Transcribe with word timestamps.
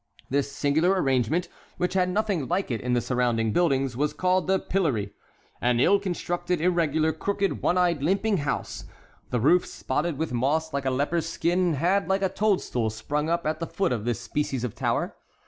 This 0.31 0.51
singular 0.51 0.99
arrangement, 0.99 1.47
which 1.77 1.93
had 1.93 2.09
nothing 2.09 2.47
like 2.47 2.71
it 2.71 2.81
in 2.81 2.93
the 2.93 3.01
surrounding 3.01 3.53
buildings, 3.53 3.95
was 3.95 4.13
called 4.13 4.47
the 4.47 4.57
pillory. 4.57 5.13
An 5.61 5.79
ill 5.79 5.99
constructed, 5.99 6.59
irregular, 6.59 7.13
crooked, 7.13 7.61
one 7.61 7.77
eyed, 7.77 8.01
limping 8.01 8.37
house, 8.37 8.85
the 9.29 9.39
roof 9.39 9.63
spotted 9.67 10.17
with 10.17 10.33
moss 10.33 10.73
like 10.73 10.85
a 10.85 10.89
leper's 10.89 11.27
skin, 11.29 11.75
had, 11.75 12.07
like 12.09 12.23
a 12.23 12.29
toadstool, 12.29 12.89
sprung 12.89 13.29
up 13.29 13.45
at 13.45 13.59
the 13.59 13.67
foot 13.67 13.91
of 13.91 14.03
this 14.05 14.19
species 14.19 14.63
of 14.63 14.73
tower. 14.73 15.15